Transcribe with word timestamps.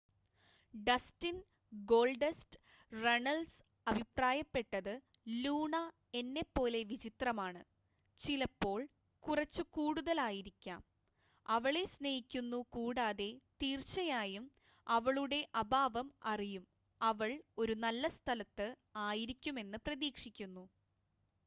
"Dustin 0.73 1.35
"Goldust" 1.85 2.57
Runnels 2.91 3.59
അഭിപ്രായപ്പെട്ടത് 3.87 4.89
"Luna 5.35 5.73
എന്നെ 6.13 6.43
പോലെ 6.51 6.79
വിചിത്രമാണ്...ചിലപ്പോൾ 6.83 8.79
കുറച്ച് 9.23 9.63
കൂടുതൽ 9.71 10.19
ആയിരിക്കാം...അവളെ 10.21 11.83
സ്നേഹിക്കുന്നു 11.93 12.61
കൂടാതെ 12.69 13.29
തീർച്ചയായും 13.61 14.47
അവളുടെ 14.87 15.41
അഭാവം 15.61 16.09
അറിയും...അവൾ 16.25 17.31
ഒരു 17.57 17.75
നല്ല 17.85 18.07
സ്ഥലത്ത് 18.17 18.67
ആയിരിക്കുമെന്ന് 19.05 19.79
പ്രതീക്ഷിക്കുന്നു."" 19.85 20.65